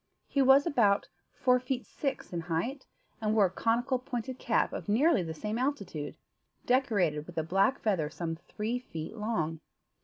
He 0.27 0.41
was 0.41 0.65
about 0.65 1.09
four 1.31 1.59
feet 1.59 1.85
six 1.85 2.33
in 2.33 2.39
height, 2.39 2.87
and 3.21 3.35
wore 3.35 3.45
a 3.45 3.49
conical 3.51 3.99
pointed 3.99 4.39
cap 4.39 4.73
of 4.73 4.89
nearly 4.89 5.21
the 5.21 5.35
same 5.35 5.59
altitude, 5.59 6.17
decorated 6.65 7.27
with 7.27 7.37
a 7.37 7.43
black 7.43 7.77
feather 7.79 8.09
some 8.09 8.35
three 8.35 8.79
feet 8.79 9.15
long. 9.15 9.59